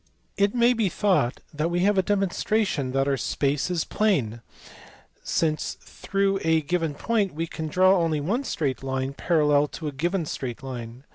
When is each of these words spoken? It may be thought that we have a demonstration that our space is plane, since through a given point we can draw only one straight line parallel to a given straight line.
It 0.35 0.55
may 0.55 0.73
be 0.73 0.89
thought 0.89 1.41
that 1.53 1.69
we 1.69 1.81
have 1.81 1.95
a 1.95 2.01
demonstration 2.01 2.91
that 2.93 3.07
our 3.07 3.17
space 3.17 3.69
is 3.69 3.83
plane, 3.85 4.41
since 5.21 5.77
through 5.79 6.39
a 6.43 6.61
given 6.61 6.95
point 6.95 7.35
we 7.35 7.45
can 7.45 7.67
draw 7.67 7.97
only 7.99 8.19
one 8.19 8.43
straight 8.43 8.81
line 8.81 9.13
parallel 9.13 9.67
to 9.67 9.87
a 9.87 9.91
given 9.91 10.25
straight 10.25 10.63
line. 10.63 11.03